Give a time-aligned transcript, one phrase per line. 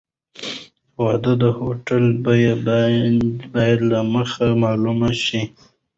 [0.93, 2.53] د واده د هوټل بیه
[3.55, 5.41] باید له مخکې معلومه شي.